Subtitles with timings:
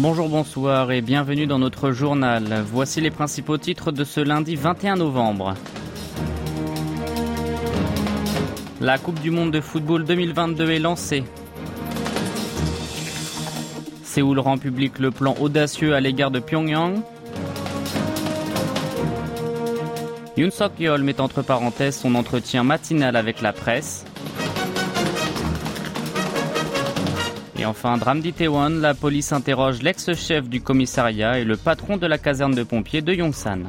[0.00, 2.62] Bonjour, bonsoir et bienvenue dans notre journal.
[2.70, 5.54] Voici les principaux titres de ce lundi 21 novembre.
[8.80, 11.24] La Coupe du Monde de football 2022 est lancée.
[14.04, 17.00] Séoul rend public le plan audacieux à l'égard de Pyongyang.
[20.36, 24.04] Yoon Suk-yeol met entre parenthèses son entretien matinal avec la presse.
[27.58, 32.16] Et enfin, drame d'Itaewon, la police interroge l'ex-chef du commissariat et le patron de la
[32.16, 33.64] caserne de pompiers de Yongsan.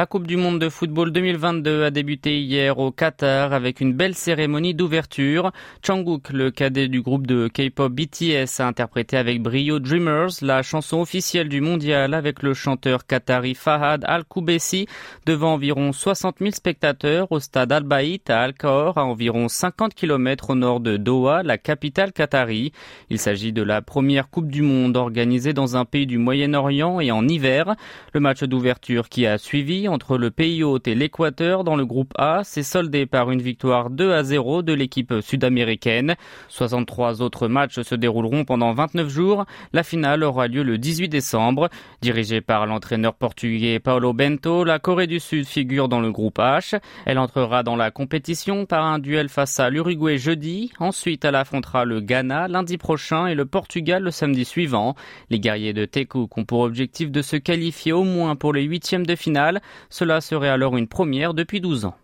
[0.00, 4.14] La Coupe du Monde de football 2022 a débuté hier au Qatar avec une belle
[4.14, 5.52] cérémonie d'ouverture.
[5.86, 11.02] Changguk, le cadet du groupe de K-pop BTS, a interprété avec brio Dreamers, la chanson
[11.02, 14.86] officielle du mondial avec le chanteur qatari Fahad Al-Koubessi
[15.26, 20.54] devant environ 60 000 spectateurs au stade Al-Baït à Al-Khor à environ 50 km au
[20.54, 22.72] nord de Doha, la capitale qatari.
[23.10, 27.10] Il s'agit de la première Coupe du Monde organisée dans un pays du Moyen-Orient et
[27.10, 27.74] en hiver.
[28.14, 32.12] Le match d'ouverture qui a suivi entre le pays hôte et l'Équateur dans le groupe
[32.16, 36.16] A s'est soldé par une victoire 2 à 0 de l'équipe sud-américaine.
[36.48, 39.44] 63 autres matchs se dérouleront pendant 29 jours.
[39.72, 41.68] La finale aura lieu le 18 décembre.
[42.02, 46.78] Dirigée par l'entraîneur portugais Paulo Bento, la Corée du Sud figure dans le groupe H.
[47.04, 50.72] Elle entrera dans la compétition par un duel face à l'Uruguay jeudi.
[50.78, 54.94] Ensuite, elle affrontera le Ghana lundi prochain et le Portugal le samedi suivant.
[55.30, 59.06] Les guerriers de Tekouk ont pour objectif de se qualifier au moins pour les huitièmes
[59.06, 59.60] de finale.
[59.88, 61.96] Cela serait alors une première depuis 12 ans.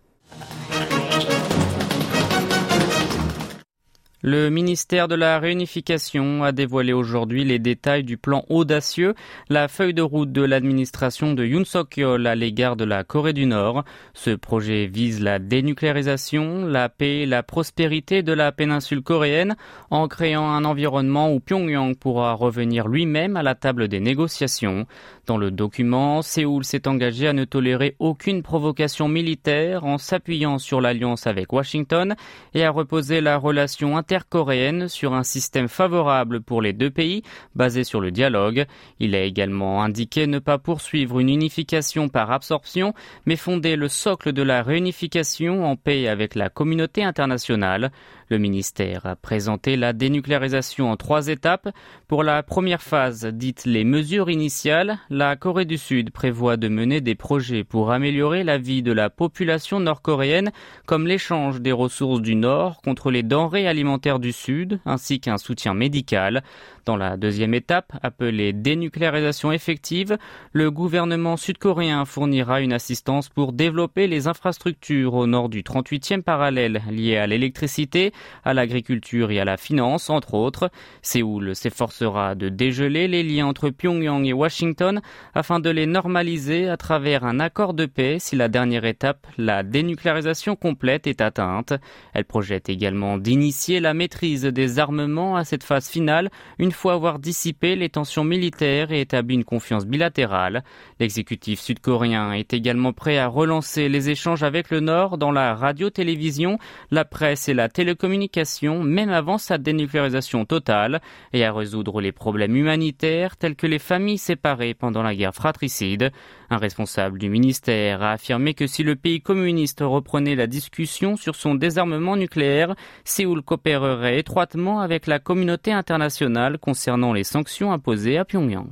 [4.28, 9.14] Le ministère de la Réunification a dévoilé aujourd'hui les détails du plan audacieux,
[9.48, 13.46] la feuille de route de l'administration de Yoon Suk-yeol à l'égard de la Corée du
[13.46, 13.84] Nord.
[14.14, 19.54] Ce projet vise la dénucléarisation, la paix et la prospérité de la péninsule coréenne
[19.92, 24.86] en créant un environnement où Pyongyang pourra revenir lui-même à la table des négociations.
[25.28, 30.80] Dans le document, Séoul s'est engagé à ne tolérer aucune provocation militaire en s'appuyant sur
[30.80, 32.16] l'alliance avec Washington
[32.54, 37.22] et à reposer la relation inter coréenne sur un système favorable pour les deux pays
[37.54, 38.64] basé sur le dialogue.
[39.00, 42.94] Il a également indiqué ne pas poursuivre une unification par absorption,
[43.26, 47.90] mais fonder le socle de la réunification en paix avec la communauté internationale.
[48.28, 51.68] Le ministère a présenté la dénucléarisation en trois étapes.
[52.08, 57.00] Pour la première phase, dite les mesures initiales, la Corée du Sud prévoit de mener
[57.00, 60.50] des projets pour améliorer la vie de la population nord-coréenne,
[60.86, 65.74] comme l'échange des ressources du Nord contre les denrées alimentaires du Sud, ainsi qu'un soutien
[65.74, 66.42] médical.
[66.84, 70.16] Dans la deuxième étape, appelée dénucléarisation effective,
[70.52, 76.82] le gouvernement sud-coréen fournira une assistance pour développer les infrastructures au nord du 38e parallèle
[76.88, 78.12] liées à l'électricité,
[78.44, 80.70] à l'agriculture et à la finance, entre autres.
[81.02, 85.00] Séoul s'efforcera de dégeler les liens entre Pyongyang et Washington
[85.34, 89.64] afin de les normaliser à travers un accord de paix si la dernière étape, la
[89.64, 91.72] dénucléarisation complète, est atteinte.
[92.14, 97.18] Elle projette également d'initier la maîtrise des armements à cette phase finale une fois avoir
[97.18, 100.62] dissipé les tensions militaires et établi une confiance bilatérale.
[101.00, 106.58] L'exécutif sud-coréen est également prêt à relancer les échanges avec le Nord dans la radio-télévision,
[106.90, 111.00] la presse et la télécommunication, même avant sa dénucléarisation totale,
[111.32, 116.12] et à résoudre les problèmes humanitaires tels que les familles séparées pendant la guerre fratricide.
[116.50, 121.34] Un responsable du ministère a affirmé que si le pays communiste reprenait la discussion sur
[121.34, 122.74] son désarmement nucléaire,
[123.04, 128.68] Séoul coopérerait étroitement avec la communauté internationale concernant les sanctions imposées à Pyongyang.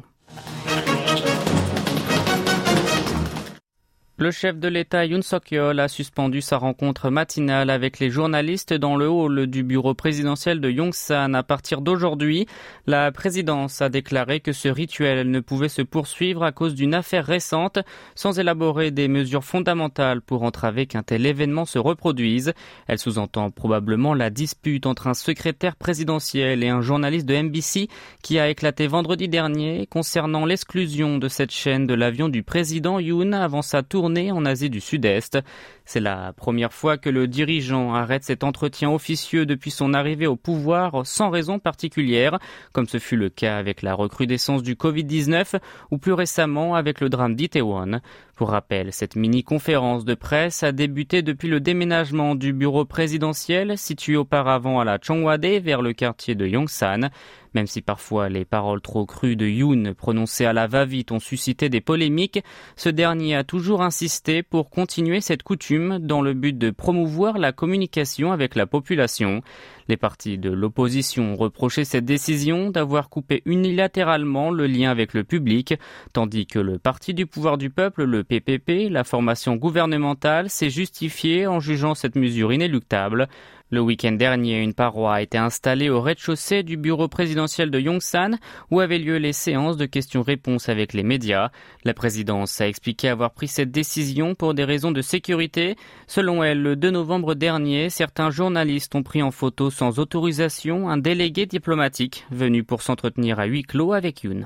[4.16, 8.94] Le chef de l'État Yoon Suk-yeol a suspendu sa rencontre matinale avec les journalistes dans
[8.94, 12.46] le hall du bureau présidentiel de Yongsan à partir d'aujourd'hui.
[12.86, 17.26] La présidence a déclaré que ce rituel ne pouvait se poursuivre à cause d'une affaire
[17.26, 17.80] récente
[18.14, 22.52] sans élaborer des mesures fondamentales pour entraver qu'un tel événement se reproduise.
[22.86, 27.88] Elle sous-entend probablement la dispute entre un secrétaire présidentiel et un journaliste de MBC
[28.22, 33.32] qui a éclaté vendredi dernier concernant l'exclusion de cette chaîne de l'avion du président Yoon
[33.32, 35.38] avant sa tournée en Asie du Sud-Est.
[35.86, 40.34] C'est la première fois que le dirigeant arrête cet entretien officieux depuis son arrivée au
[40.34, 42.38] pouvoir sans raison particulière,
[42.72, 45.60] comme ce fut le cas avec la recrudescence du Covid-19
[45.90, 48.00] ou plus récemment avec le drame d'Itaewon.
[48.34, 54.16] Pour rappel, cette mini-conférence de presse a débuté depuis le déménagement du bureau présidentiel situé
[54.16, 57.10] auparavant à la Chongwade vers le quartier de Yongsan.
[57.54, 61.68] Même si parfois les paroles trop crues de Yoon prononcées à la va-vite ont suscité
[61.68, 62.42] des polémiques,
[62.74, 67.52] ce dernier a toujours insisté pour continuer cette coutume dans le but de promouvoir la
[67.52, 69.42] communication avec la population.
[69.88, 75.74] Les partis de l'opposition reproché cette décision d'avoir coupé unilatéralement le lien avec le public,
[76.12, 81.46] tandis que le parti du pouvoir du peuple, le PPP, la formation gouvernementale, s'est justifié
[81.46, 83.28] en jugeant cette mesure inéluctable.
[83.74, 88.38] Le week-end dernier, une paroi a été installée au rez-de-chaussée du bureau présidentiel de Yongsan,
[88.70, 91.50] où avaient lieu les séances de questions-réponses avec les médias.
[91.82, 95.74] La présidence a expliqué avoir pris cette décision pour des raisons de sécurité.
[96.06, 100.96] Selon elle, le 2 novembre dernier, certains journalistes ont pris en photo sans autorisation un
[100.96, 104.44] délégué diplomatique venu pour s'entretenir à huis clos avec Yoon.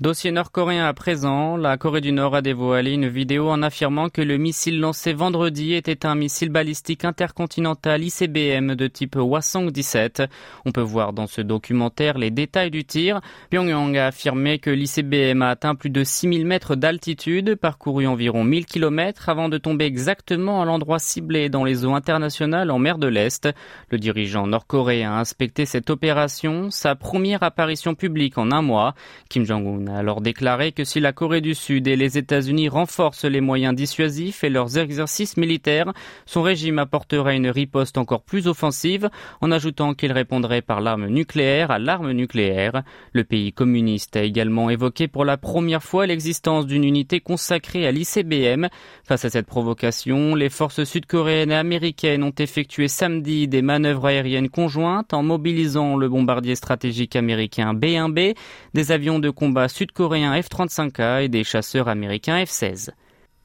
[0.00, 4.22] Dossier nord-coréen à présent, la Corée du Nord a dévoilé une vidéo en affirmant que
[4.22, 10.26] le missile lancé vendredi était un missile balistique intercontinental ICBM de type Hwasong-17.
[10.64, 13.20] On peut voir dans ce documentaire les détails du tir.
[13.50, 18.64] Pyongyang a affirmé que l'ICBM a atteint plus de 6000 mètres d'altitude, parcouru environ 1000
[18.64, 23.06] km avant de tomber exactement à l'endroit ciblé dans les eaux internationales en mer de
[23.06, 23.50] l'Est.
[23.90, 28.94] Le dirigeant nord-coréen a inspecté cette opération, sa première apparition publique en un mois.
[29.28, 33.24] Kim Jong-un a alors déclaré que si la Corée du Sud et les États-Unis renforcent
[33.24, 35.92] les moyens dissuasifs et leurs exercices militaires,
[36.26, 39.10] son régime apporterait une riposte encore plus offensive,
[39.40, 42.82] en ajoutant qu'il répondrait par l'arme nucléaire à l'arme nucléaire.
[43.12, 47.92] Le pays communiste a également évoqué pour la première fois l'existence d'une unité consacrée à
[47.92, 48.68] l'ICBM.
[49.04, 54.48] Face à cette provocation, les forces sud-coréennes et américaines ont effectué samedi des manœuvres aériennes
[54.48, 58.34] conjointes en mobilisant le bombardier stratégique américain B-1B,
[58.74, 62.90] des avions de combat sud-coréens F-35A et des chasseurs américains F-16.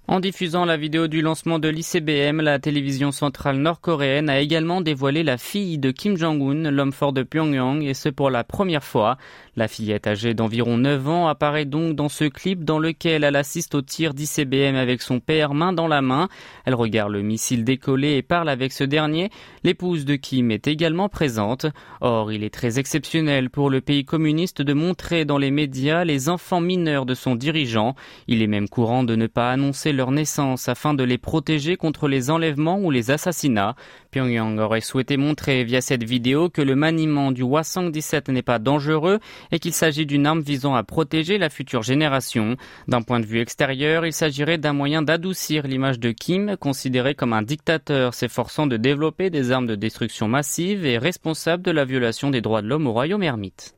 [0.10, 5.24] En diffusant la vidéo du lancement de l'ICBM, la télévision centrale nord-coréenne a également dévoilé
[5.24, 9.18] la fille de Kim Jong-un, l'homme fort de Pyongyang, et ce pour la première fois.
[9.58, 13.74] La fillette âgée d'environ 9 ans apparaît donc dans ce clip dans lequel elle assiste
[13.74, 16.28] au tir d'ICBM avec son père main dans la main.
[16.66, 19.30] Elle regarde le missile décoller et parle avec ce dernier.
[19.64, 21.68] L'épouse de Kim est également présente.
[22.02, 26.28] Or, il est très exceptionnel pour le pays communiste de montrer dans les médias les
[26.28, 27.96] enfants mineurs de son dirigeant.
[28.28, 32.10] Il est même courant de ne pas annoncer leur naissance afin de les protéger contre
[32.10, 33.78] les enlèvements ou les assassinats.
[34.16, 39.20] Pyongyang aurait souhaité montrer via cette vidéo que le maniement du Hwasong-17 n'est pas dangereux
[39.52, 42.56] et qu'il s'agit d'une arme visant à protéger la future génération.
[42.88, 47.34] D'un point de vue extérieur, il s'agirait d'un moyen d'adoucir l'image de Kim, considéré comme
[47.34, 52.30] un dictateur s'efforçant de développer des armes de destruction massive et responsable de la violation
[52.30, 53.76] des droits de l'homme au royaume ermite.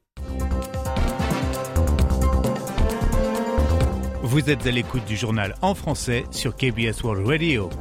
[4.21, 7.71] Vous êtes à l'écoute du journal en français sur KBS World Radio.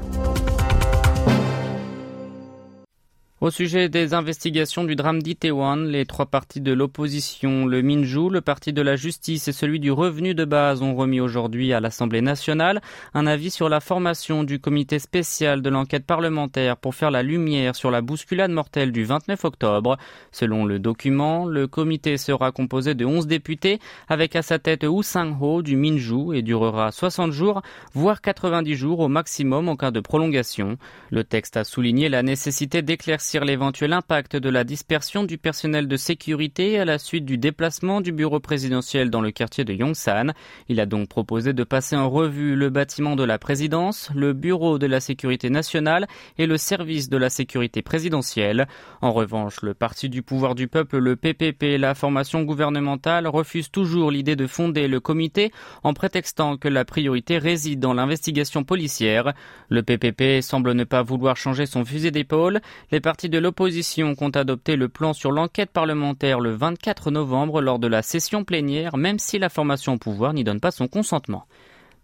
[3.46, 8.40] Au sujet des investigations du drame d'Itaewon, les trois partis de l'opposition, le Minju, le
[8.40, 12.22] Parti de la Justice et celui du Revenu de base ont remis aujourd'hui à l'Assemblée
[12.22, 12.82] nationale
[13.14, 17.76] un avis sur la formation du comité spécial de l'enquête parlementaire pour faire la lumière
[17.76, 19.96] sur la bousculade mortelle du 29 octobre.
[20.32, 23.78] Selon le document, le comité sera composé de 11 députés
[24.08, 27.62] avec à sa tête Woo Sang-ho du Minju et durera 60 jours,
[27.94, 30.78] voire 90 jours au maximum en cas de prolongation.
[31.12, 35.96] Le texte a souligné la nécessité d'éclaircir l'éventuel impact de la dispersion du personnel de
[35.96, 40.32] sécurité à la suite du déplacement du bureau présidentiel dans le quartier de Yongsan.
[40.68, 44.78] Il a donc proposé de passer en revue le bâtiment de la présidence, le bureau
[44.78, 46.06] de la sécurité nationale
[46.38, 48.68] et le service de la sécurité présidentielle.
[49.02, 54.10] En revanche, le parti du pouvoir du peuple, le PPP, la formation gouvernementale refuse toujours
[54.10, 59.34] l'idée de fonder le comité en prétextant que la priorité réside dans l'investigation policière.
[59.68, 62.60] Le PPP semble ne pas vouloir changer son fusil d'épaule.
[62.90, 67.78] Les partis de l'opposition comptent adopter le plan sur l'enquête parlementaire le 24 novembre lors
[67.78, 71.46] de la session plénière, même si la formation au pouvoir n'y donne pas son consentement.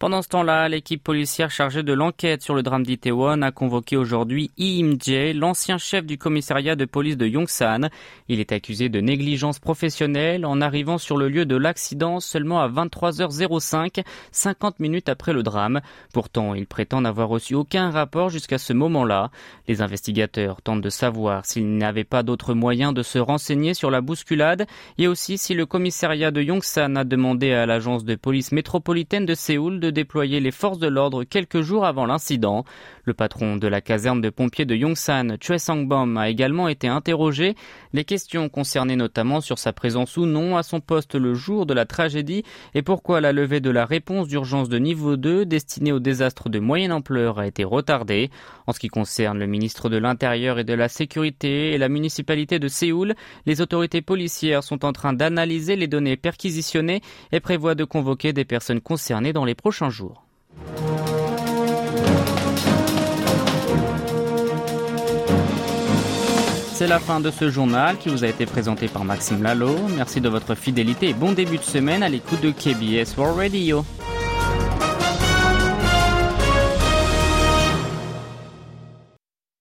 [0.03, 4.51] Pendant ce temps-là, l'équipe policière chargée de l'enquête sur le drame d'Itaewon a convoqué aujourd'hui
[4.59, 7.89] Lee Im-jae, l'ancien chef du commissariat de police de Yongsan.
[8.27, 12.69] Il est accusé de négligence professionnelle en arrivant sur le lieu de l'accident seulement à
[12.69, 15.81] 23h05, 50 minutes après le drame.
[16.13, 19.31] Pourtant, il prétend n'avoir reçu aucun rapport jusqu'à ce moment-là.
[19.69, 24.01] Les investigateurs tentent de savoir s'il n'avait pas d'autre moyen de se renseigner sur la
[24.01, 24.67] bousculade
[24.99, 29.35] et aussi si le commissariat de Yongsan a demandé à l'agence de police métropolitaine de
[29.35, 32.65] Séoul de déployer les forces de l'ordre quelques jours avant l'incident.
[33.05, 37.55] Le patron de la caserne de pompiers de Yongsan, Choi Sang-bom, a également été interrogé.
[37.93, 41.75] Les questions concernaient notamment sur sa présence ou non à son poste le jour de
[41.75, 42.43] la tragédie
[42.75, 46.59] et pourquoi la levée de la réponse d'urgence de niveau 2 destinée au désastre de
[46.59, 48.31] moyenne ampleur a été retardée.
[48.67, 52.59] En ce qui concerne le ministre de l'Intérieur et de la Sécurité et la municipalité
[52.59, 53.15] de Séoul,
[53.47, 57.01] les autorités policières sont en train d'analyser les données perquisitionnées
[57.33, 59.82] et prévoient de convoquer des personnes concernées dans les prochains
[66.75, 69.77] C'est la fin de ce journal qui vous a été présenté par Maxime Lalo.
[69.97, 73.85] Merci de votre fidélité et bon début de semaine à l'écoute de KBS World Radio.